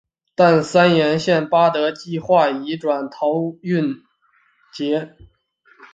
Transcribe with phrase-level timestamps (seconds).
[0.33, 3.97] 但三莺线八德计画移转桃园
[4.73, 5.09] 捷运。